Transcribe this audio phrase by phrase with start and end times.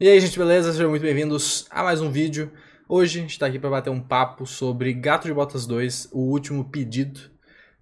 [0.00, 0.72] E aí, gente, beleza?
[0.72, 2.50] Sejam muito bem-vindos a mais um vídeo.
[2.88, 6.20] Hoje a gente tá aqui para bater um papo sobre Gato de Botas 2, o
[6.20, 7.20] último pedido.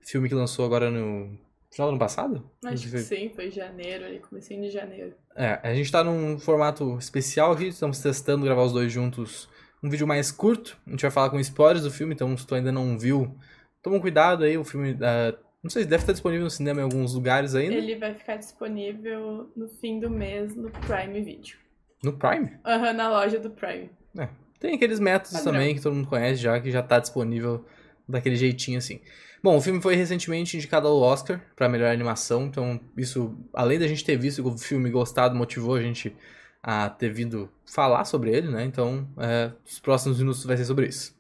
[0.00, 1.38] Filme que lançou agora no
[1.70, 2.50] final do ano passado?
[2.64, 5.14] Acho que sim, foi janeiro, ali, comecinho de janeiro.
[5.36, 9.48] É, a gente tá num formato especial aqui, estamos testando gravar os dois juntos.
[9.80, 12.56] Um vídeo mais curto, a gente vai falar com spoilers do filme, então se tu
[12.56, 13.32] ainda não viu,
[13.80, 14.94] toma um cuidado aí, o filme...
[14.94, 17.76] Uh, não sei, deve estar disponível no cinema em alguns lugares ainda.
[17.76, 21.67] Ele vai ficar disponível no fim do mês no Prime Video.
[22.02, 22.52] No Prime?
[22.64, 23.90] Aham, uhum, na loja do Prime.
[24.16, 24.28] É.
[24.60, 25.52] Tem aqueles métodos Padrão.
[25.52, 27.64] também que todo mundo conhece já, que já tá disponível
[28.08, 29.00] daquele jeitinho assim.
[29.42, 33.86] Bom, o filme foi recentemente indicado ao Oscar para melhor animação, então isso, além da
[33.86, 36.14] gente ter visto o filme gostado, motivou a gente
[36.60, 38.64] a ter vindo falar sobre ele, né?
[38.64, 41.16] Então, é, os próximos minutos vai ser sobre isso.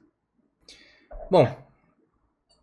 [1.30, 1.46] Bom,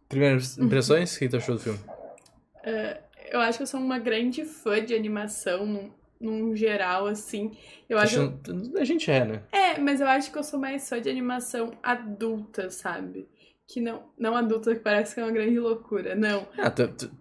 [0.09, 0.65] primeiras uhum.
[0.65, 1.79] impressões, o que tu achou do filme?
[1.79, 2.99] Uh,
[3.31, 7.51] eu acho que eu sou uma grande fã de animação, num geral, assim.
[7.89, 8.33] Eu acho.
[8.77, 9.43] A gente é, né?
[9.51, 13.27] É, mas eu acho que eu sou mais fã de animação adulta, sabe?
[13.67, 14.03] Que não.
[14.17, 16.15] Não adulta, que parece que é uma grande loucura.
[16.15, 16.47] Não.
[16.57, 17.11] Ah, tu, tu...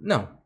[0.00, 0.36] Não.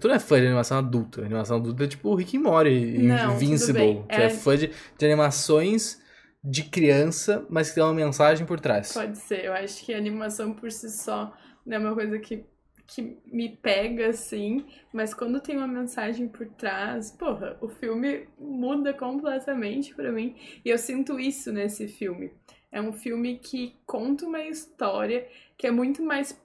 [0.00, 1.20] Tu não é fã de animação adulta.
[1.20, 4.04] animação adulta é tipo Rick and Morty e Invincible.
[4.08, 4.24] Tu é...
[4.24, 6.02] é fã de, de animações
[6.42, 8.92] de criança, mas que tem uma mensagem por trás.
[8.92, 9.44] Pode ser.
[9.44, 11.32] Eu acho que a animação por si só
[11.66, 12.44] não é uma coisa que
[12.88, 18.94] que me pega assim, mas quando tem uma mensagem por trás, porra, o filme muda
[18.94, 22.32] completamente para mim e eu sinto isso nesse filme.
[22.72, 25.28] É um filme que conta uma história
[25.58, 26.40] que é muito mais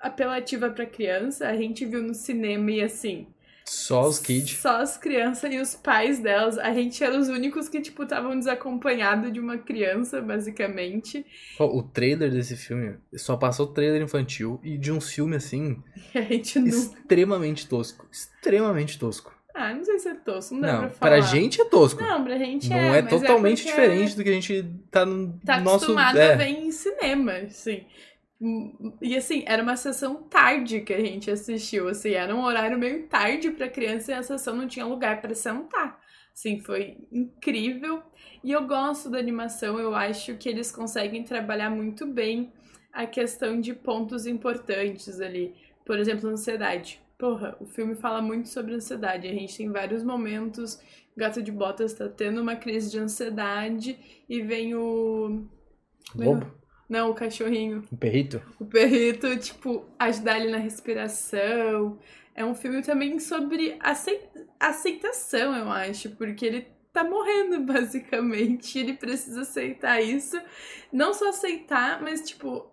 [0.00, 1.48] apelativa para criança.
[1.48, 3.26] A gente viu no cinema e assim,
[3.68, 4.58] só os kids.
[4.58, 6.56] Só as crianças e os pais delas.
[6.56, 11.26] A gente era os únicos que, tipo, estavam desacompanhados de uma criança, basicamente.
[11.58, 15.82] o trailer desse filme só passou trailer infantil e de um filme assim.
[16.14, 16.68] a gente não...
[16.68, 18.06] Extremamente tosco.
[18.10, 19.34] Extremamente tosco.
[19.52, 21.10] Ah, não sei se é tosco, não dá não, pra falar.
[21.12, 22.02] Pra gente é tosco.
[22.02, 22.82] Não, pra gente não é.
[22.82, 25.86] Não é totalmente é diferente do que a gente tá no tá nosso...
[25.86, 26.34] Tá acostumado é.
[26.34, 27.84] a ver em cinema, assim.
[29.00, 33.06] E assim, era uma sessão tarde que a gente assistiu, assim, era um horário meio
[33.06, 35.98] tarde para criança e a sessão não tinha lugar para sentar.
[36.34, 38.02] Assim, foi incrível.
[38.44, 42.52] E eu gosto da animação, eu acho que eles conseguem trabalhar muito bem
[42.92, 45.54] a questão de pontos importantes ali.
[45.84, 47.00] Por exemplo, ansiedade.
[47.18, 49.26] Porra, o filme fala muito sobre ansiedade.
[49.26, 50.78] A gente tem vários momentos.
[51.16, 55.46] Gato de Botas tá tendo uma crise de ansiedade e vem o.
[56.14, 56.65] Lobo?
[56.88, 57.84] Não, o cachorrinho.
[57.90, 58.40] O perrito?
[58.60, 61.98] O perrito, tipo, ajudar ele na respiração.
[62.34, 63.78] É um filme também sobre
[64.60, 68.78] aceitação, eu acho, porque ele tá morrendo, basicamente.
[68.78, 70.40] Ele precisa aceitar isso.
[70.92, 72.70] Não só aceitar, mas, tipo,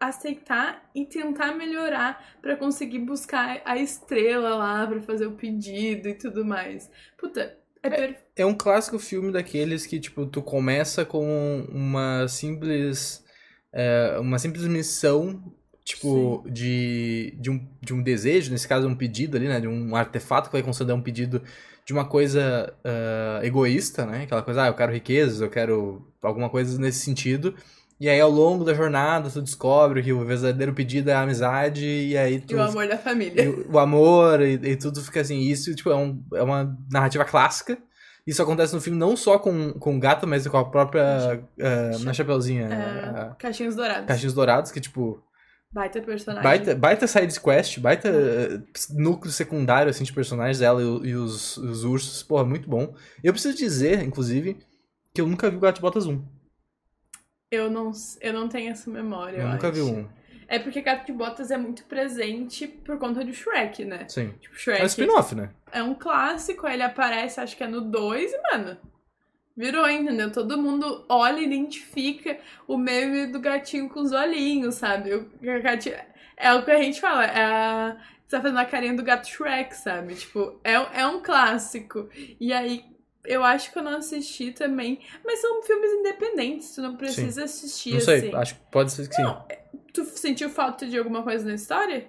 [0.00, 6.14] aceitar e tentar melhorar para conseguir buscar a estrela lá para fazer o pedido e
[6.14, 6.90] tudo mais.
[7.16, 13.24] Puta, é, é, é, um clássico filme daqueles que, tipo, tu começa com uma simples
[13.72, 15.42] é, uma simples missão,
[15.84, 19.60] tipo, de, de, um, de um desejo, nesse caso um pedido ali, né?
[19.60, 21.42] De um artefato que vai conceder um pedido
[21.84, 24.22] de uma coisa uh, egoísta, né?
[24.24, 27.54] Aquela coisa, ah, eu quero riquezas, eu quero alguma coisa nesse sentido.
[27.98, 31.86] E aí, ao longo da jornada, tu descobre que o verdadeiro pedido é a amizade,
[31.86, 32.52] e aí tu...
[32.52, 33.48] E o amor da família.
[33.68, 35.38] o amor, e, e, tudo fica assim.
[35.38, 37.78] Isso, tipo, é, um, é uma narrativa clássica,
[38.26, 41.44] isso acontece no filme não só com, com o gato, mas com a própria.
[41.58, 42.68] Uh, na Chapeuzinha.
[42.68, 44.06] É, Caixinhos Dourados.
[44.06, 45.22] Caixinhos Dourados, que tipo.
[45.72, 46.44] Baita personagem.
[46.44, 51.56] Baita, baita side quest, baita uh, núcleo secundário assim, de personagens dela e, e os,
[51.56, 52.22] os, ursos.
[52.22, 52.94] Porra, muito bom.
[53.24, 54.58] Eu preciso dizer, inclusive,
[55.14, 56.22] que eu nunca vi o Gato de Botas 1.
[57.50, 57.90] Eu não,
[58.20, 59.38] eu não tenho essa memória.
[59.38, 59.74] Eu, eu nunca acho.
[59.74, 60.08] vi um.
[60.52, 64.04] É porque Gato de Botas é muito presente por conta do Shrek, né?
[64.06, 64.34] Sim.
[64.38, 64.82] Tipo, Shrek.
[64.82, 65.48] É um spin-off, né?
[65.72, 68.76] É um clássico, ele aparece, acho que é no 2, e, mano,
[69.56, 70.30] virou, entendeu?
[70.30, 72.36] Todo mundo olha e identifica
[72.68, 75.14] o meme do gatinho com os olhinhos, sabe?
[75.14, 75.26] O
[75.62, 75.96] gatinho...
[76.36, 77.96] É o que a gente fala, é a...
[78.26, 80.16] Você tá fazendo a carinha do gato Shrek, sabe?
[80.16, 82.10] Tipo, é, é um clássico.
[82.38, 82.84] E aí,
[83.24, 85.00] eu acho que eu não assisti também.
[85.24, 87.44] Mas são filmes independentes, tu não precisa sim.
[87.44, 88.34] assistir, Não sei, assim.
[88.34, 89.22] acho que pode ser que sim.
[89.92, 92.08] Tu sentiu falta de alguma coisa na história?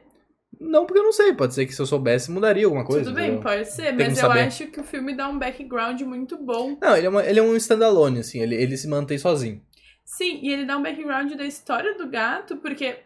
[0.59, 1.33] Não, porque eu não sei.
[1.33, 3.05] Pode ser que se eu soubesse mudaria alguma coisa.
[3.05, 3.43] Tudo bem, entendeu?
[3.43, 4.39] pode ser, Tem mas eu saber.
[4.41, 6.77] acho que o filme dá um background muito bom.
[6.81, 9.61] Não, ele é, uma, ele é um standalone, assim, ele, ele se mantém sozinho.
[10.05, 12.99] Sim, e ele dá um background da história do gato, porque.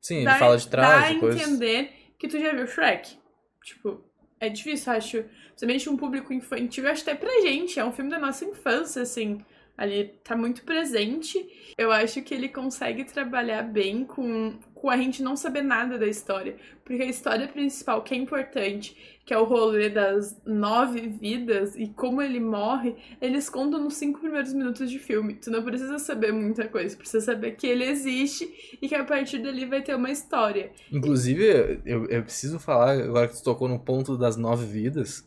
[0.00, 1.10] Sim, dá, ele fala de trás.
[1.10, 1.40] Dá a coisas.
[1.40, 3.16] entender que tu já viu Shrek.
[3.64, 4.04] Tipo,
[4.38, 5.24] é difícil, acho.
[5.48, 7.78] Principalmente um público infantil, acho até pra gente.
[7.78, 9.44] É um filme da nossa infância, assim.
[9.80, 11.48] Ali tá muito presente.
[11.78, 16.06] Eu acho que ele consegue trabalhar bem com, com a gente não saber nada da
[16.06, 16.54] história.
[16.84, 18.94] Porque a história principal, que é importante,
[19.24, 24.20] que é o rolê das nove vidas e como ele morre, eles contam nos cinco
[24.20, 25.36] primeiros minutos de filme.
[25.36, 29.38] Tu não precisa saber muita coisa, precisa saber que ele existe e que a partir
[29.38, 30.72] dali vai ter uma história.
[30.92, 35.26] Inclusive, eu, eu preciso falar, agora que tu tocou no ponto das nove vidas,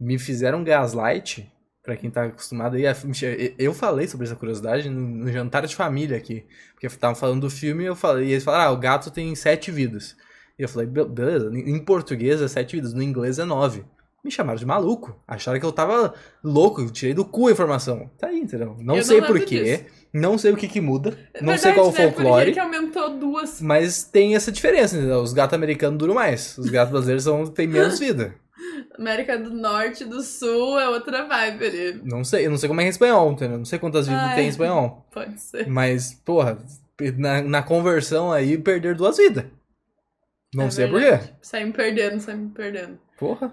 [0.00, 1.51] me fizeram gaslight
[1.82, 2.84] Pra quem tá acostumado aí,
[3.58, 6.44] eu falei sobre essa curiosidade no, jantar de família aqui.
[6.72, 9.34] Porque estavam falando do filme e eu falei, e eles falaram, ah, o gato tem
[9.34, 10.16] sete vidas.
[10.56, 13.84] E eu falei, beleza, em português é sete vidas, no inglês é nove.
[14.24, 15.20] Me chamaram de maluco.
[15.26, 16.14] Acharam que eu tava
[16.44, 18.08] louco, eu tirei do cu a informação.
[18.16, 18.76] Tá aí, entendeu?
[18.78, 19.86] Não eu sei porquê.
[20.12, 21.18] Não sei o que que muda.
[21.34, 22.46] É não sei qual o folclore.
[22.46, 22.52] Né?
[22.52, 23.60] que aumentou duas.
[23.60, 25.20] Mas tem essa diferença, entendeu?
[25.20, 26.56] Os gatos americanos duram mais.
[26.56, 28.36] Os gatos brasileiros são, têm menos vida.
[28.98, 32.00] América do Norte, do Sul é outra vibe ali.
[32.04, 33.58] Não sei, eu não sei como é em espanhol, entendeu?
[33.58, 35.06] Não sei quantas vidas ah, tem em espanhol.
[35.10, 35.66] Pode ser.
[35.66, 36.58] Mas, porra,
[37.16, 39.44] na, na conversão aí, perder duas vidas.
[40.54, 41.18] Não é sei por quê.
[41.40, 42.98] Saímos perdendo, saímos perdendo.
[43.18, 43.52] Porra.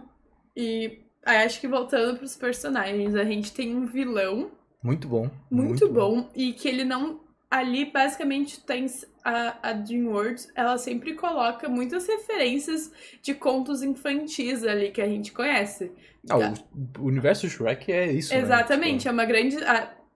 [0.56, 4.52] E aí, acho que voltando pros personagens, a gente tem um vilão.
[4.84, 5.30] Muito bom.
[5.50, 6.30] Muito, muito bom, bom.
[6.36, 8.86] E que ele não ali basicamente tem
[9.24, 12.92] a, a DreamWorks, ela sempre coloca muitas referências
[13.22, 15.92] de contos infantis ali que a gente conhece.
[16.30, 18.42] Ah, o, o universo Shrek é isso, né?
[18.42, 19.10] Exatamente, né?
[19.10, 19.58] é uma grande,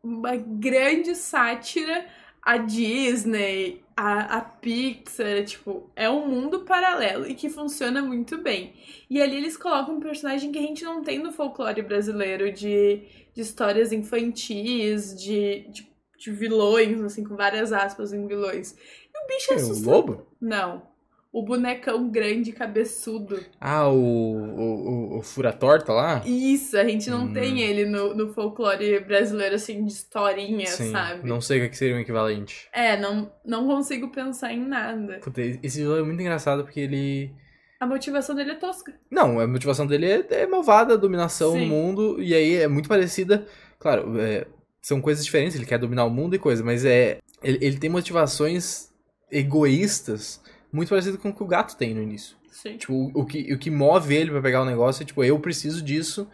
[0.04, 2.06] uma grande sátira
[2.46, 8.74] a Disney, a, a Pixar, tipo, é um mundo paralelo e que funciona muito bem.
[9.10, 13.02] E ali eles colocam um personagem que a gente não tem no folclore brasileiro de,
[13.34, 15.93] de histórias infantis, de, de
[16.24, 18.72] de vilões, assim, com várias aspas em vilões.
[18.72, 19.94] E o bicho é assustador.
[19.94, 20.28] O lobo?
[20.40, 20.94] Não.
[21.34, 23.40] O bonecão grande, cabeçudo.
[23.60, 26.22] Ah, o, o, o, o Fura-Torta lá?
[26.26, 27.34] Isso, a gente não hum.
[27.34, 31.28] tem ele no, no folclore brasileiro, assim, de historinha, Sim, sabe?
[31.28, 32.70] Não sei o que seria o equivalente.
[32.72, 35.20] É, não, não consigo pensar em nada.
[35.24, 37.34] Puta, esse vilão é muito engraçado porque ele...
[37.80, 38.94] A motivação dele é tosca.
[39.12, 41.62] Não, a motivação dele é, é malvada, dominação Sim.
[41.62, 43.46] no mundo, e aí é muito parecida...
[43.80, 44.48] Claro, é,
[44.84, 47.90] são coisas diferentes, ele quer dominar o mundo e coisa, mas é ele, ele tem
[47.90, 48.90] motivações
[49.32, 50.42] egoístas
[50.72, 52.36] muito parecido com o que o gato tem no início.
[52.52, 52.78] Sim.
[52.78, 55.40] Tipo, o, o, que, o que move ele para pegar o negócio é, tipo, eu
[55.40, 56.28] preciso disso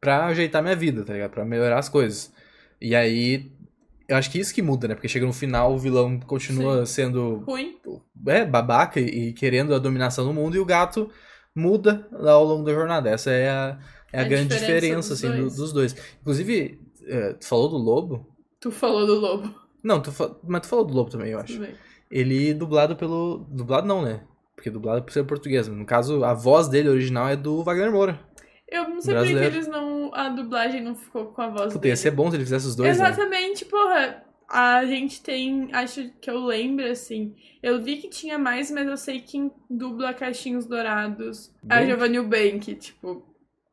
[0.00, 1.30] pra ajeitar minha vida, tá ligado?
[1.30, 2.32] Pra melhorar as coisas.
[2.80, 3.50] E aí,
[4.08, 4.94] eu acho que isso que muda, né?
[4.94, 6.94] Porque chega no final, o vilão continua Sim.
[6.94, 7.44] sendo...
[7.46, 7.76] Ruim.
[8.26, 11.10] É, babaca e, e, querendo a dominação do mundo, e o gato
[11.54, 13.10] muda ao longo da jornada.
[13.10, 13.78] Essa é a,
[14.12, 15.54] é a, a grande diferença, diferença dos, assim, dois.
[15.54, 15.96] Do, dos dois.
[16.20, 18.26] Inclusive, é, tu falou do Lobo?
[18.60, 19.54] Tu falou do Lobo.
[19.82, 20.36] Não, tu fa...
[20.46, 21.60] mas tu falou do Lobo também, eu acho.
[22.10, 23.46] Ele dublado pelo.
[23.50, 24.22] Dublado não, né?
[24.54, 25.68] Porque dublado por ser português.
[25.68, 28.20] No caso, a voz dele original é do Wagner Moura.
[28.66, 30.12] Eu não sei por que eles não.
[30.12, 31.92] A dublagem não ficou com a voz Puta, dele.
[31.92, 32.98] ia ser bom se ele fizesse os dois.
[32.98, 33.06] Né?
[33.06, 33.70] Exatamente, né?
[33.70, 34.24] porra.
[34.48, 35.68] A gente tem.
[35.72, 37.34] Acho que eu lembro, assim.
[37.62, 41.52] Eu vi que tinha mais, mas eu sei quem dubla Caixinhos Dourados.
[41.62, 41.82] Bank?
[41.82, 43.27] A Giovanni Bank, tipo.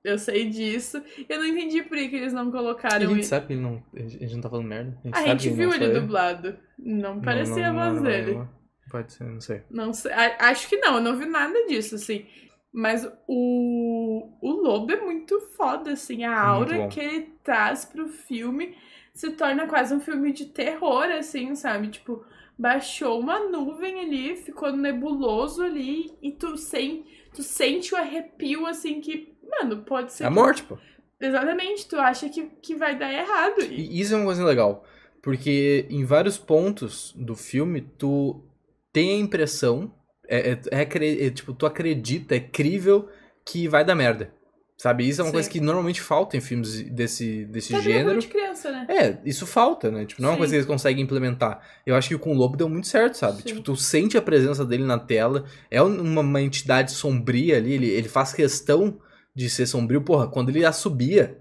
[0.06, 1.02] Eu sei disso.
[1.28, 3.10] Eu não entendi por que eles não colocaram.
[3.10, 3.84] A gente sabe que ele não.
[3.94, 4.98] A gente não tá falando merda.
[5.04, 6.56] A gente, a gente viu ele dublado.
[6.78, 8.48] Não parecia não, não, a voz não, dele.
[8.92, 9.62] Pode ser, não sei.
[9.70, 10.12] Não sei.
[10.14, 12.28] Acho que não, eu não vi nada disso, assim.
[12.72, 16.24] Mas o, o Lobo é muito foda, assim.
[16.24, 18.76] A aura que ele traz pro filme
[19.14, 21.88] se torna quase um filme de terror, assim, sabe?
[21.88, 22.24] Tipo,
[22.58, 29.02] baixou uma nuvem ali, ficou nebuloso ali, e tu, sem, tu sente o arrepio, assim,
[29.02, 30.24] que Mano, pode ser.
[30.24, 30.78] É a morte, pô.
[31.20, 33.62] Exatamente, tu acha que, que vai dar errado.
[33.62, 34.84] E isso é uma coisa legal.
[35.22, 38.44] Porque em vários pontos do filme, tu
[38.92, 39.94] tem a impressão,
[40.28, 43.10] é, é, é, é tipo, tu acredita, é crível
[43.46, 44.34] que vai dar merda.
[44.78, 45.08] Sabe?
[45.08, 45.34] Isso é uma Sim.
[45.34, 48.20] coisa que normalmente falta em filmes desse, desse Sabe gênero.
[48.20, 48.86] De criança, né?
[48.90, 50.06] É, isso falta, né?
[50.06, 51.62] Tipo, não é uma coisa que eles conseguem implementar.
[51.86, 53.38] Eu acho que com o Lobo deu muito certo, sabe?
[53.38, 53.44] Sim.
[53.44, 57.90] Tipo, tu sente a presença dele na tela, é uma, uma entidade sombria ali, ele,
[57.90, 59.00] ele faz questão
[59.34, 61.38] de ser sombrio, porra, quando ele assobia,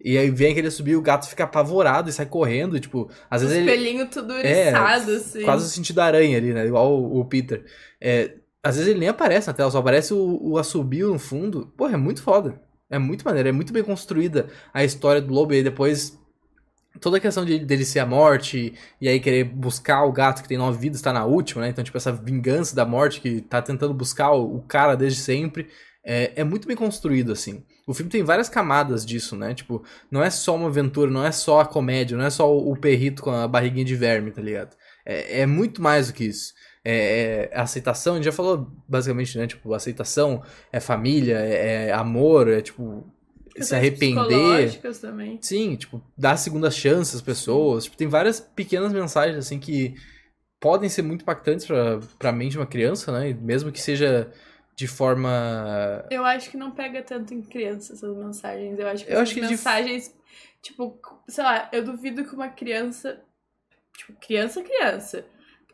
[0.00, 3.56] e aí vem aquele subir, o gato fica apavorado e sai correndo, tipo, às vezes
[3.56, 4.04] ele...
[4.06, 5.42] tudo é, eriçado, assim.
[5.42, 7.64] Quase o sentido da aranha ali, né, igual o, o Peter.
[8.00, 8.34] É,
[8.64, 11.72] às vezes ele nem aparece na tela, só aparece o, o assobio no fundo.
[11.76, 12.60] Porra, é muito foda.
[12.90, 16.18] É muito maneiro, é muito bem construída a história do lobo e depois
[17.00, 20.48] toda a questão de, dele ser a morte e aí querer buscar o gato que
[20.48, 21.68] tem nove vidas, tá na última, né?
[21.68, 25.68] Então, tipo, essa vingança da morte que tá tentando buscar o, o cara desde sempre
[26.04, 27.64] é, é muito bem construído, assim.
[27.86, 29.54] O filme tem várias camadas disso, né?
[29.54, 32.76] Tipo, não é só uma aventura, não é só a comédia, não é só o,
[32.76, 34.76] perrito com a barriguinha de verme, tá ligado?
[35.04, 36.52] É, é muito mais do que isso.
[36.84, 39.46] É, é, aceitação, a gente já falou basicamente, né?
[39.46, 43.10] Tipo, aceitação é família, é, é amor, é tipo.
[43.58, 44.80] se arrepender.
[45.00, 45.38] também.
[45.40, 47.84] Sim, tipo, dar segunda chance às pessoas.
[47.84, 49.94] Tipo, tem várias pequenas mensagens, assim, que
[50.60, 53.32] podem ser muito impactantes pra, pra mente de uma criança, né?
[53.40, 54.30] Mesmo que seja
[54.76, 56.04] de forma.
[56.10, 58.78] Eu acho que não pega tanto em criança essas mensagens.
[58.78, 60.14] Eu acho que Eu acho que de- mensagens,
[60.60, 60.98] tipo,
[61.28, 63.20] sei lá, eu duvido que uma criança,
[63.96, 65.24] tipo, criança, criança,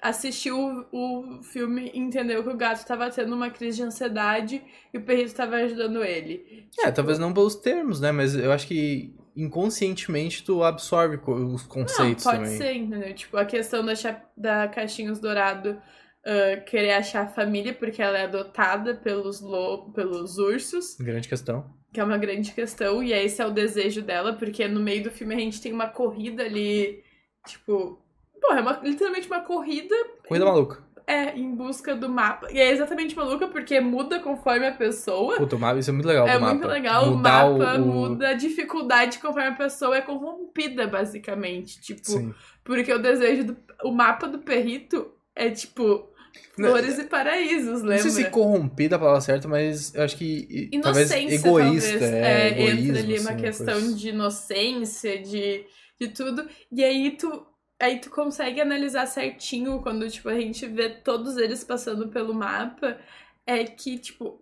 [0.03, 0.57] assistiu
[0.93, 4.99] o, o filme e entendeu que o gato tava tendo uma crise de ansiedade e
[4.99, 6.69] o perrito tava ajudando ele.
[6.79, 8.13] É, talvez não pelos termos, né?
[8.13, 12.57] Mas eu acho que inconscientemente tu absorve os Não, conceitos pode também.
[12.57, 13.15] ser, entendeu?
[13.15, 13.93] Tipo, a questão da,
[14.37, 15.81] da Caixinhos Dourado
[16.25, 20.97] ah, querer achar a família porque ela é adotada pelos, lo pelos ursos.
[21.01, 21.75] Grande questão.
[21.93, 25.11] que é uma grande questão, e esse é o desejo dela, porque no meio do
[25.11, 27.03] filme a gente tem uma corrida ali,
[27.47, 27.99] tipo.
[28.41, 29.95] Porra, é uma- literalmente uma corrida
[30.27, 30.83] Corrida maluca.
[31.07, 32.49] é, em busca do mapa.
[32.53, 35.37] E é exatamente maluca porque muda conforme a pessoa.
[35.37, 36.55] Puta, o mapa, isso é muito legal É do mapa.
[36.55, 41.81] muito legal, Mudar o mapa o, muda a dificuldade conforme a pessoa é corrompida, basicamente.
[41.81, 42.35] Tipo, Sim.
[42.65, 43.57] porque o desejo do.
[43.85, 46.09] O mapa do perrito é tipo.
[46.57, 48.09] Não, Flores e paraísos, Não lembra?
[48.09, 51.91] sei se corrompida é a palavra certa, mas eu acho que Inocência, talvez egoísta.
[51.99, 52.13] talvez.
[52.13, 53.95] é, É, egoísmo, entra ali uma assim, questão coisa.
[53.97, 55.65] de inocência, de,
[56.01, 56.49] de tudo.
[56.71, 57.47] E aí tu,
[57.81, 62.99] aí tu consegue analisar certinho quando, tipo, a gente vê todos eles passando pelo mapa.
[63.47, 64.41] É que, tipo,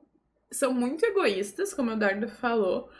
[0.51, 2.91] são muito egoístas, como o Eduardo falou.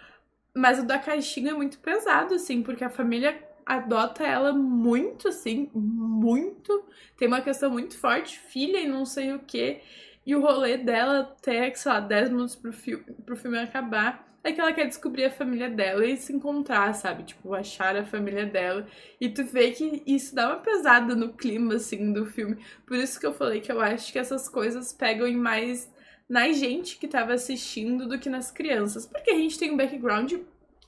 [0.55, 5.71] Mas o da caixinha é muito pesado, assim, porque a família adota ela muito, assim,
[5.75, 6.85] muito.
[7.17, 9.83] Tem uma questão muito forte, filha e não sei o quê.
[10.25, 14.53] E o rolê dela até, sei lá, 10 minutos pro filme, pro filme acabar é
[14.53, 17.25] que ela quer descobrir a família dela e se encontrar, sabe?
[17.25, 18.87] Tipo, achar a família dela.
[19.21, 22.57] E tu vê que isso dá uma pesada no clima, assim, do filme.
[22.87, 25.93] Por isso que eu falei que eu acho que essas coisas pegam mais
[26.29, 29.07] na gente que tava assistindo do que nas crianças.
[29.07, 30.35] Porque a gente tem um background,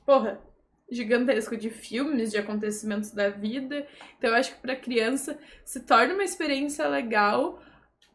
[0.07, 0.41] porra,
[0.91, 3.87] gigantesco de filmes, de acontecimentos da vida.
[4.19, 7.63] Então eu acho que pra criança se torna uma experiência legal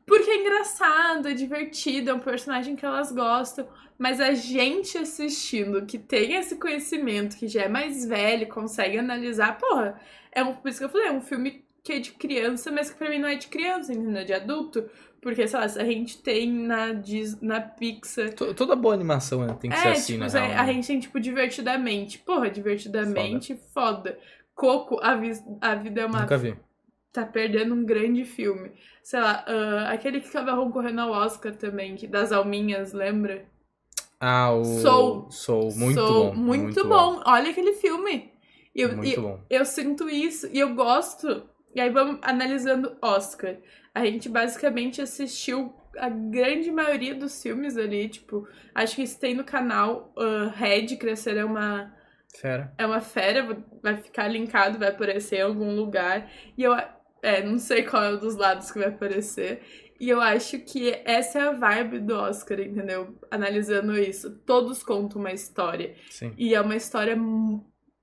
[0.05, 3.67] porque é engraçado, é divertido, é um personagem que elas gostam.
[3.97, 9.57] Mas a gente assistindo, que tem esse conhecimento, que já é mais velho, consegue analisar,
[9.57, 10.00] porra,
[10.33, 12.89] é um, por isso que eu falei, é um filme que é de criança, mas
[12.89, 14.21] que pra mim não é de criança, entendeu?
[14.21, 14.83] É de adulto.
[15.21, 18.33] Porque, sei lá, se a gente tem na, Dis- na Pixar.
[18.33, 20.51] To- Toda boa animação né, tem que ser É, assim, tipo, se real.
[20.59, 20.74] a né?
[20.74, 22.19] gente tem, tipo, divertidamente.
[22.19, 24.19] Porra, divertidamente, foda.
[24.53, 26.55] Coco, a, vis- a vida é uma Nunca vi.
[27.15, 28.72] Tá perdendo um grande filme.
[29.03, 33.45] Sei lá, ah, aquele que acaba concorrendo ao Oscar também, que das alminhas, lembra?
[34.19, 34.63] Ah, o.
[34.63, 35.31] Soul.
[35.31, 35.72] Soul.
[35.75, 36.36] Muito Soul, bom.
[36.36, 37.22] Muito, bom.
[37.25, 38.31] Olha aquele filme.
[38.74, 39.39] Eu, Muito e- bom.
[39.50, 41.43] eu sinto isso e eu gosto.
[41.74, 43.55] E aí vamos analisando Oscar.
[43.93, 49.34] A gente basicamente assistiu a grande maioria dos filmes ali, tipo, acho que isso tem
[49.34, 51.93] no canal uh, Red, Crescer é uma
[52.38, 52.74] Fera.
[52.77, 56.29] é uma fera, vai ficar linkado, vai aparecer em algum lugar.
[56.57, 56.74] E eu
[57.25, 59.62] é, não sei qual é o dos lados que vai aparecer.
[60.00, 63.17] E eu acho que essa é a vibe do Oscar, entendeu?
[63.32, 64.29] Analisando isso.
[64.46, 65.96] Todos contam uma história.
[66.12, 66.34] Sim.
[66.38, 67.17] E é uma história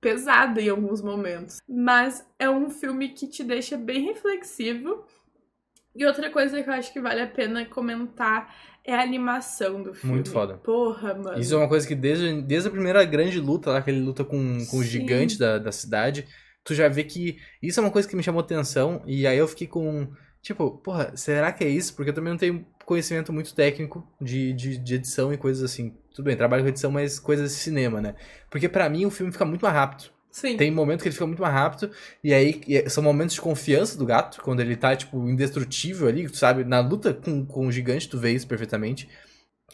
[0.01, 1.59] pesada em alguns momentos.
[1.69, 5.05] Mas é um filme que te deixa bem reflexivo.
[5.95, 8.53] E outra coisa que eu acho que vale a pena comentar
[8.83, 10.15] é a animação do filme.
[10.15, 10.57] Muito foda.
[10.57, 11.39] Porra, mano.
[11.39, 14.25] Isso é uma coisa que desde, desde a primeira grande luta lá, que ele luta
[14.25, 16.27] com, com o gigante da, da cidade,
[16.63, 19.01] tu já vê que isso é uma coisa que me chamou atenção.
[19.05, 20.07] E aí eu fiquei com.
[20.41, 21.95] Tipo, porra, será que é isso?
[21.95, 25.95] Porque eu também não tenho conhecimento muito técnico de, de, de edição e coisas assim.
[26.13, 28.15] Tudo bem, trabalho com edição, mas coisas de cinema, né?
[28.49, 30.11] Porque pra mim o filme fica muito mais rápido.
[30.33, 30.57] Sim.
[30.57, 31.91] Tem momentos que ele fica muito mais rápido,
[32.23, 36.27] e aí e são momentos de confiança do gato, quando ele tá, tipo, indestrutível ali,
[36.27, 36.63] tu sabe?
[36.63, 39.07] Na luta com, com o gigante, tu vê isso perfeitamente.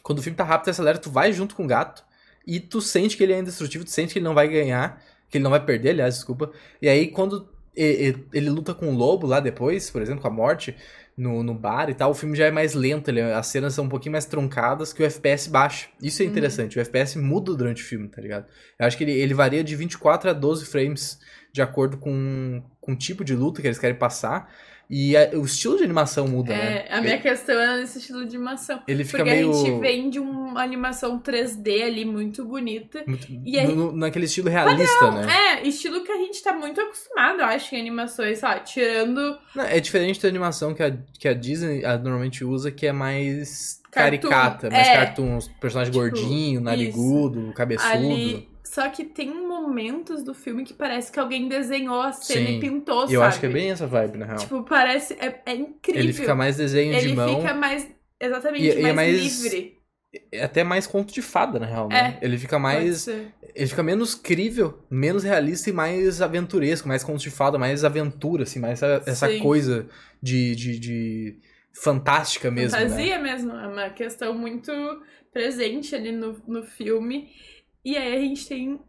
[0.02, 2.04] Quando o filme tá rápido e acelera, tu vai junto com o gato,
[2.46, 5.38] e tu sente que ele é indestrutível, tu sente que ele não vai ganhar, que
[5.38, 6.50] ele não vai perder, aliás, desculpa.
[6.82, 10.28] E aí, quando e- e- ele luta com o lobo lá depois, por exemplo, com
[10.28, 10.74] a morte,
[11.16, 13.84] no, no bar e tal, o filme já é mais lento, ele, as cenas são
[13.84, 15.88] um pouquinho mais truncadas, que o FPS baixa.
[16.02, 16.30] Isso é Uhum.
[16.32, 18.46] interessante, o FPS muda durante o filme, tá ligado?
[18.78, 21.18] Eu acho que ele, ele varia de 24 a 12 frames
[21.52, 24.50] de acordo com, com o tipo de luta que eles querem passar.
[24.90, 26.84] E a- o estilo de animação muda, né?
[26.88, 28.82] É, a minha questão é nesse estilo de animação.
[28.88, 29.50] Ele fica Porque meio.
[29.50, 33.04] a gente vem de uma animação 3D ali muito bonita.
[33.06, 35.26] muito- e aí- no- naquele estilo realista, né?
[35.62, 39.38] É, estilo que a gente tá muito acostumado, eu acho, em animações, lá, tirando.
[39.54, 42.92] Não, É diferente da animação que a, que a Disney ah, normalmente usa, que é
[42.92, 44.28] mais Cartoon.
[44.28, 44.94] caricata, mais É.
[44.96, 47.92] cartoon, personagem Tipo, gordinho, narigudo, cabeçudo.
[47.92, 48.48] Ali.
[48.64, 49.28] Só que tem
[49.70, 52.56] momentos do filme que parece que alguém desenhou a cena Sim.
[52.56, 53.14] e pintou, sabe?
[53.14, 54.38] eu acho que é bem essa vibe, na real.
[54.38, 55.14] Tipo, parece.
[55.14, 56.02] É, é incrível.
[56.02, 57.88] Ele fica mais desenho de Ele mão, fica mais.
[58.20, 59.78] Exatamente, E- e é mais, mais- livre.
[60.32, 62.18] é até mais conto de fada, na real, né?
[62.20, 67.30] Ele fica mais ele fica menos crível, menos realista e mais aventuresco, mais conto de
[67.30, 69.38] fada, mais aventura, assim, mais essa, essa Sim.
[69.38, 69.88] coisa
[70.22, 71.38] de, de, de
[71.72, 72.82] fantástica mesmo, né?
[72.88, 74.70] Fantasia mesmo, é uma questão muito
[75.32, 77.28] presente ali no, no filme.
[77.84, 78.80] E aí a gente tem.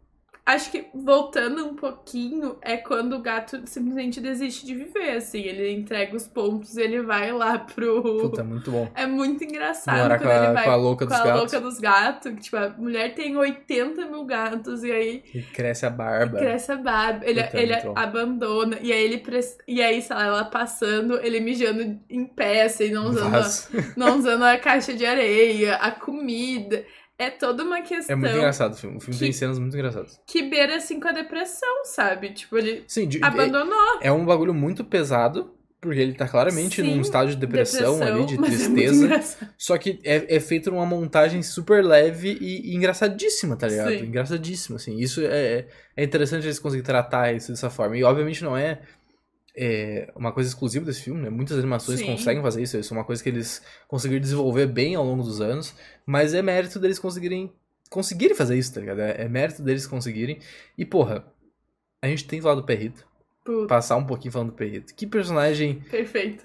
[0.44, 5.40] Acho que voltando um pouquinho, é quando o gato simplesmente desiste de viver, assim.
[5.40, 8.02] Ele entrega os pontos e ele vai lá pro.
[8.02, 8.90] Puta, muito bom.
[8.92, 11.24] É muito engraçado Morar quando com a- ele vai com a louca com dos a
[11.24, 11.40] gatos.
[11.40, 12.32] louca dos gatos.
[12.32, 16.38] Que, tipo, a mulher tem 80 mil gatos e aí E cresce a barba.
[16.38, 17.24] cresce a barba.
[17.24, 18.78] Ele, Puta, é ele abandona.
[18.82, 22.90] E aí ele pres- E aí, sei lá, ela passando, ele mijando em pé, assim,
[22.90, 23.42] não usando, a,
[23.96, 26.84] não usando a caixa de areia, a comida.
[27.24, 28.96] É toda uma É questão muito engraçado o filme.
[28.96, 30.20] O filme Que- tem cenas muito engraçadas.
[30.26, 32.30] que beira assim com a depressão, sabe?
[32.32, 33.98] Tipo, ele Sim, de- abandonou.
[34.00, 38.24] é um bagulho muito pesado, porque ele tá claramente Sim, num estágio de depressão, ali,
[38.26, 39.04] de é tristeza.
[39.04, 39.48] engraçado.
[39.58, 43.90] Só que é, é feito numa montagem super leve e, e engraçadíssima, tá ligado?
[43.90, 44.04] Sim.
[44.06, 44.96] Engraçadíssima, assim.
[44.98, 47.96] Isso é, é interessante eles conseguirem tratar isso dessa forma.
[47.96, 48.80] E obviamente não é,
[49.56, 51.30] é uma coisa exclusiva desse filme, né?
[51.30, 52.06] Muitas animações Sim.
[52.06, 52.78] conseguem fazer isso.
[52.78, 55.74] Isso é uma coisa que eles conseguiram desenvolver bem ao longo dos anos.
[56.06, 57.52] Mas é mérito deles conseguirem
[57.90, 59.00] conseguirem fazer isso, tá ligado?
[59.00, 60.38] É, é mérito deles conseguirem.
[60.78, 61.26] E, porra,
[62.00, 63.06] a gente tem que falar do Perrito.
[63.44, 64.94] Puta, Passar um pouquinho falando do Perrito.
[64.94, 66.42] Que personagem perfeito.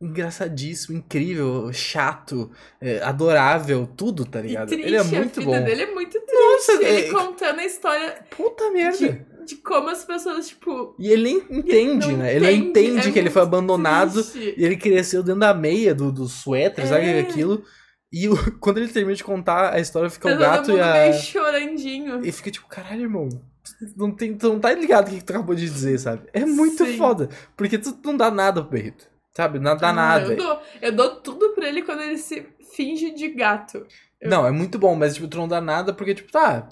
[0.00, 4.68] engraçadíssimo, incrível, chato, é, adorável, tudo, tá ligado?
[4.68, 5.64] triste, Ele é a muito vida bom.
[5.64, 6.32] dele é muito triste.
[6.34, 8.98] Nossa, ele é- contando a história Puta merda.
[8.98, 9.24] de
[9.64, 10.94] como as pessoas, tipo.
[10.98, 12.34] E ele nem entende, né?
[12.34, 14.54] Ele não entende, entende é que ele foi abandonado triste.
[14.56, 17.20] e ele cresceu dentro da meia do, do suéter, sabe É.
[17.20, 17.62] aquilo?
[18.12, 20.92] E o- quando ele termina de contar a história, fica Tá o gato e a.
[20.92, 22.24] meio chorandinho.
[22.24, 23.28] E fica tipo, caralho, irmão.
[23.28, 26.28] Tu não, tem, tu não tá ligado o que, que tu acabou de dizer, sabe?
[26.32, 26.96] É muito Sim.
[26.96, 27.28] foda.
[27.56, 29.06] Porque tu não dá nada pro Perrito.
[29.36, 29.58] Sabe?
[29.58, 30.32] Não dá nada.
[30.32, 32.46] Eu dou, eu dou tudo pra ele quando ele se
[32.76, 33.86] finge de gato.
[34.20, 36.68] Eu- Não, é muito bom, mas tipo, tu não dá nada porque, tipo, tá.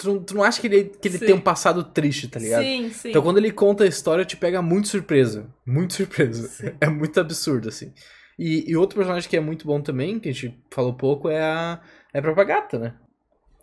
[0.00, 1.26] Tu, não- tu não acha que ele, que ele Sim.
[1.26, 2.62] tem um passado triste, tá ligado?
[2.62, 3.10] Sim, sim.
[3.10, 5.46] Então quando ele conta a história, te pega muito surpresa.
[5.66, 6.48] Muito surpresa.
[6.48, 6.72] Sim.
[6.80, 7.92] É muito absurdo, assim.
[8.38, 11.42] E, e outro personagem que é muito bom também, que a gente falou pouco, é
[11.42, 11.80] a,
[12.14, 12.94] é a própria gata, né?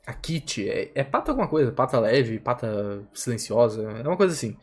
[0.05, 0.69] A Kitty.
[0.69, 1.71] É, é pata alguma coisa.
[1.71, 3.81] Pata leve, pata silenciosa.
[4.03, 4.55] É uma coisa assim.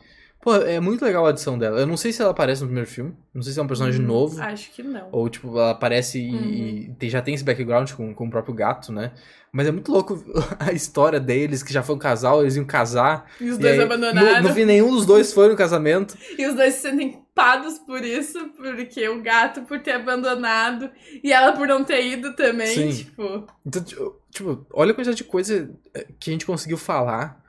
[0.45, 1.79] Pô, é muito legal a adição dela.
[1.79, 3.15] Eu não sei se ela aparece no primeiro filme.
[3.33, 4.39] Não sei se é um personagem Hum, novo.
[4.39, 5.09] Acho que não.
[5.11, 6.43] Ou, tipo, ela aparece e, Uhum.
[6.43, 9.11] e tem- já tem esse background com, com o próprio gato, né?
[9.51, 10.23] Mas é muito louco
[10.59, 13.25] a história deles, que já foi um casal, eles iam casar.
[13.41, 14.43] E os e dois aí, abandonaram.
[14.43, 16.15] No, no fim, nenhum dos dois foi no casamento.
[16.37, 20.91] E os dois se sentem culpados por isso, porque o gato por ter abandonado
[21.23, 23.03] e ela por não ter ido também, Sim.
[23.03, 23.47] tipo.
[23.65, 27.43] Então, tipo, tipo, olha a quantidade de coisa eh, que a gente conseguiu falar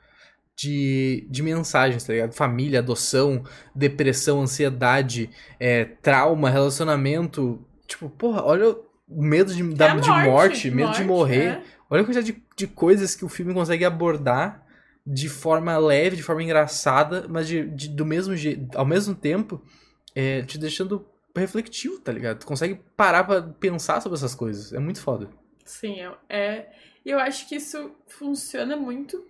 [0.57, 2.33] de, de mensagens, tá ligado?
[2.33, 3.43] Família, adoção,
[3.75, 7.63] depressão, ansiedade, é, trauma, relacionamento.
[7.85, 8.75] Tipo, porra, olha
[9.07, 11.45] o medo de, da, é de morte, medo de morrer.
[11.45, 11.63] é.
[11.89, 14.65] Olha a quantidade de, de coisas que o filme consegue abordar
[15.05, 19.61] de forma leve, de forma engraçada, mas de, de- do mesmo jeito, ao mesmo tempo,
[20.13, 22.39] é, te deixando refletivo, tá ligado?
[22.39, 24.73] Tu consegue parar pra pensar sobre essas coisas.
[24.73, 25.29] É muito foda.
[25.63, 26.69] Sim, é- é.
[27.05, 29.23] E eu acho que isso funciona muito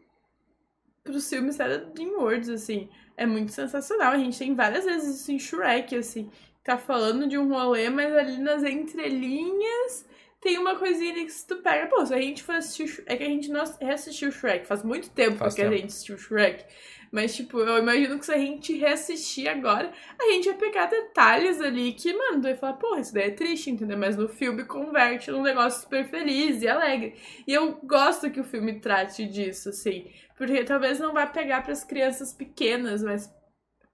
[1.07, 2.89] pros filmes da DreamWorks, assim.
[3.15, 4.11] É muito sensacional.
[4.13, 6.29] A gente tem várias vezes isso em Shrek, assim.
[6.63, 10.05] Tá falando de um rolê, mas ali nas entrelinhas
[10.47, 11.87] tem uma coisinha ali que se tu pega.
[11.87, 13.03] Pô, se a gente for assistir.
[13.05, 14.65] É que a gente não reassistiu Shrek.
[14.65, 15.73] Faz muito tempo Faz que tempo.
[15.73, 16.63] a gente assistiu Shrek.
[17.11, 21.59] Mas, tipo, eu imagino que se a gente reassistir agora, a gente vai pegar detalhes
[21.59, 23.97] ali que, mano, tu vai falar, porra, isso daí é triste, entendeu?
[23.97, 27.15] Mas no filme converte num negócio super feliz e alegre.
[27.45, 30.09] E eu gosto que o filme trate disso, assim.
[30.37, 33.29] Porque talvez não vá pegar pras crianças pequenas, mas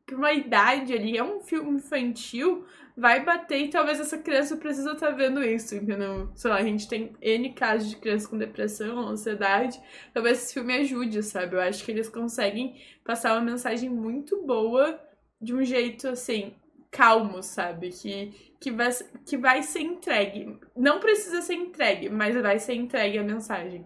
[0.06, 4.92] pra uma idade ali, é um filme infantil, vai bater e talvez essa criança precisa
[4.92, 6.30] estar vendo isso, entendeu?
[6.36, 9.82] Sei lá, a gente tem N casos de crianças com depressão, ansiedade.
[10.13, 11.56] Talvez esse filme ajude, sabe?
[11.56, 15.00] Eu acho que eles conseguem passar uma mensagem muito boa
[15.42, 16.54] de um jeito assim,
[16.92, 17.89] calmo, sabe?
[17.89, 18.89] Que, que, vai,
[19.26, 20.58] que vai ser entregue.
[20.76, 23.86] Não precisa ser entregue, mas vai ser entregue a mensagem.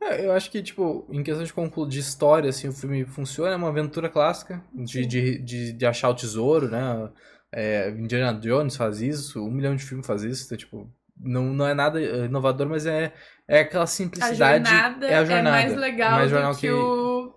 [0.00, 3.56] É, eu acho que, tipo, em questão de de história, assim, o filme funciona, é
[3.56, 7.10] uma aventura clássica de, de, de, de achar o tesouro, né?
[7.52, 11.66] É, Indiana Jones faz isso, um milhão de filmes faz isso, então, tipo, não, não
[11.68, 13.12] é nada inovador, mas é,
[13.46, 14.64] é aquela A simplicidade.
[14.64, 15.50] jornada é a jornada.
[15.50, 17.34] mais legal mais do jornal que, que- o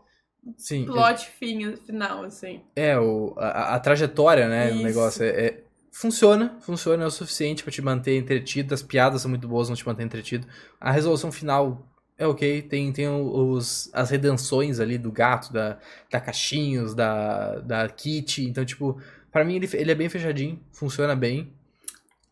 [0.58, 2.62] Sim, plot fim, final, assim.
[2.76, 4.84] é, o, a, a trajetória, né, do Isso.
[4.84, 9.30] negócio, é, é- funciona, funciona, é o suficiente pra te manter entretido, as piadas são
[9.30, 10.46] muito boas, não te manter entretido.
[10.80, 11.86] A resolução final
[12.18, 15.78] é ok, tem, tem os, as redenções ali do gato, da,
[16.10, 19.02] da Caixinhos, da, da Kitty, então, tipo,
[19.32, 21.52] pra mim ele, ele é bem fechadinho, funciona bem.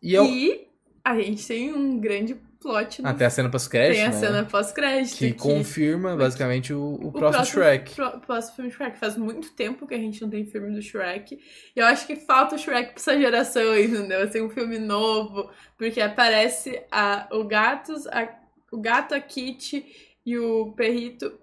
[0.02, 0.24] E eu...
[0.24, 0.68] E
[1.04, 3.02] a gente tem um grande plot.
[3.02, 3.08] No...
[3.08, 4.18] Até a cena pós-crédito, Tem a né?
[4.18, 5.18] cena pós-crédito.
[5.18, 7.94] Que confirma, basicamente, o, o, próximo, Shrek.
[7.94, 8.98] Pro, próximo filme Shrek.
[8.98, 11.38] Faz muito tempo que a gente não tem filme do Shrek.
[11.76, 14.22] E eu acho que falta o Shrek pra essa geração, entendeu?
[14.22, 15.50] Assim, um filme novo.
[15.76, 18.26] Porque aparece a, o, gatos, a,
[18.74, 19.84] o gato, a Kitty
[20.24, 21.38] e o perrito,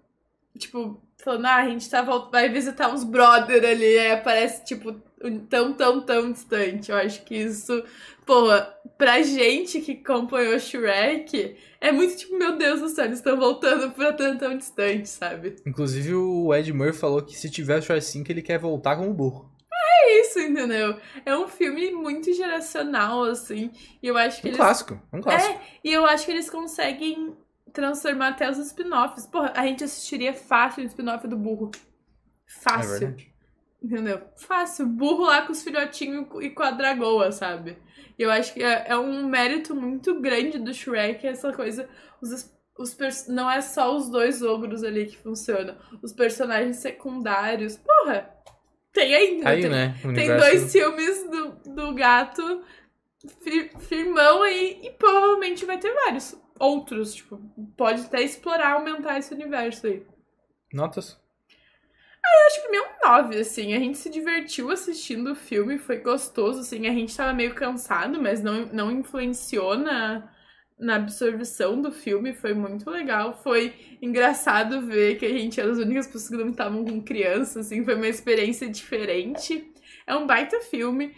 [0.57, 3.99] tipo, falando, ah, a gente tá, vai visitar uns brother ali.
[3.99, 4.93] Aí aparece, tipo,
[5.49, 6.91] tão, tão, tão distante.
[6.91, 7.83] Eu acho que isso,
[8.25, 13.37] porra, pra gente que acompanhou Shrek, é muito tipo, meu Deus do céu, eles estão
[13.37, 15.55] voltando pra tão, tão distante, sabe?
[15.65, 19.13] Inclusive o Ed Murphy falou que se tiver o Shrek 5, ele quer voltar como
[19.13, 19.50] burro.
[20.11, 20.99] É isso, entendeu?
[21.25, 23.71] É um filme muito geracional, assim,
[24.03, 24.57] e eu acho que um eles...
[24.57, 25.53] clássico, um clássico.
[25.53, 27.37] É, e eu acho que eles conseguem
[27.71, 29.25] transformar até os spin-offs.
[29.25, 31.71] Porra, a gente assistiria fácil o spin-off do burro.
[32.45, 32.95] Fácil.
[32.95, 33.33] É verdade.
[33.81, 34.21] Entendeu?
[34.35, 34.85] Fácil.
[34.85, 37.77] Burro lá com os filhotinhos e com a dragoa, sabe?
[38.19, 41.89] E eu acho que é, é, um mérito muito grande do Shrek essa coisa.
[42.21, 45.77] Os, os não é só os dois ogros ali que funcionam.
[46.03, 47.77] Os personagens secundários.
[47.77, 48.29] Porra!
[48.93, 49.49] Tem ainda.
[49.49, 49.95] Aí, tem, né?
[50.13, 52.63] tem dois filmes do, do gato
[53.41, 57.15] fir, firmão aí e provavelmente vai ter vários outros.
[57.15, 57.37] Tipo,
[57.77, 60.05] pode até explorar, aumentar esse universo aí.
[60.73, 61.19] Notas?
[62.23, 63.73] eu acho que meio um 9, assim.
[63.73, 66.87] A gente se divertiu assistindo o filme, foi gostoso, assim.
[66.87, 70.29] A gente tava meio cansado, mas não, não influenciou na,
[70.81, 72.33] na absorção do filme.
[72.33, 73.39] Foi muito legal.
[73.41, 77.59] Foi engraçado ver que a gente era as únicas pessoas que não estavam com criança,
[77.59, 77.85] assim.
[77.85, 79.71] Foi uma experiência diferente.
[80.05, 81.13] É um baita filme.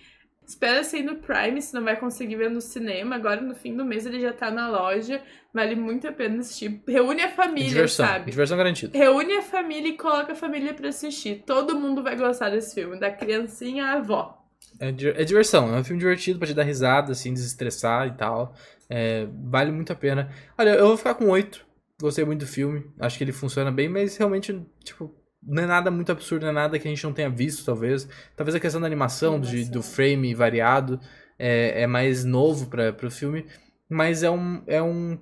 [0.45, 3.15] Espera sair no Prime, se não vai conseguir ver no cinema.
[3.15, 5.21] Agora, no fim do mês, ele já tá na loja.
[5.53, 6.81] Vale muito a pena assistir.
[6.85, 8.29] Reúne a família, diversão, sabe?
[8.29, 8.97] Diversão garantida.
[8.97, 11.43] Reúne a família e coloca a família pra assistir.
[11.45, 14.42] Todo mundo vai gostar desse filme, da criancinha à avó.
[14.79, 18.55] É, é diversão, é um filme divertido pra te dar risada, assim, desestressar e tal.
[18.89, 20.29] É, vale muito a pena.
[20.57, 21.65] Olha, eu vou ficar com oito.
[22.01, 22.85] Gostei muito do filme.
[22.99, 26.53] Acho que ele funciona bem, mas realmente, tipo, não é nada muito absurdo, não é
[26.53, 28.07] nada que a gente não tenha visto, talvez.
[28.35, 30.99] Talvez a questão da animação, de, do frame variado,
[31.37, 33.45] é, é mais novo para o filme.
[33.89, 35.17] Mas é um, é um,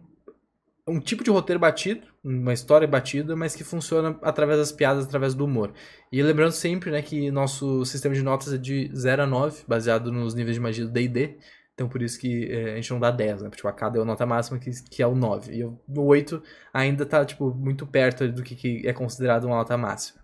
[0.87, 5.33] um tipo de roteiro batido, uma história batida, mas que funciona através das piadas, através
[5.33, 5.73] do humor.
[6.11, 10.11] E lembrando sempre né, que nosso sistema de notas é de 0 a 9, baseado
[10.11, 11.37] nos níveis de magia do D&D.
[11.73, 13.49] Então por isso que é, a gente não dá 10, né?
[13.49, 15.51] Tipo, a cada é a nota máxima que, que é o 9.
[15.53, 19.75] E o 8 ainda tá, tipo, muito perto do que, que é considerado uma nota
[19.75, 20.21] máxima.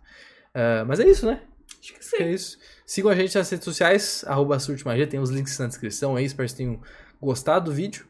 [0.49, 1.41] Uh, mas é isso, né?
[1.81, 2.17] Acho que sim.
[2.17, 2.59] é isso.
[2.85, 6.47] Sigam a gente nas redes sociais, arroba Surtmagia, tem os links na descrição aí, espero
[6.47, 6.79] que vocês tenham
[7.19, 8.07] gostado do vídeo.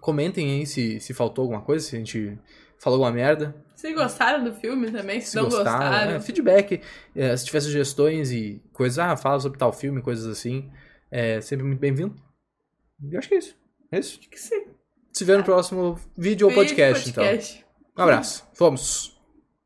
[0.00, 2.38] Comentem aí se, se faltou alguma coisa, se a gente
[2.80, 3.54] falou alguma merda.
[3.76, 5.78] Se gostaram do filme também, se, se não gostaram.
[5.78, 6.12] gostaram.
[6.12, 6.80] É, feedback,
[7.14, 10.70] é, se tiver sugestões e coisas, ah, fala sobre tal filme, coisas assim,
[11.10, 12.14] é sempre muito bem-vindo.
[13.02, 13.56] E acho que é isso.
[13.92, 14.18] É isso?
[14.18, 14.66] Acho que sim.
[15.12, 17.70] Se vê no próximo vídeo ou podcast, podcast, então.
[17.98, 18.46] Um abraço.
[18.54, 19.19] Fomos.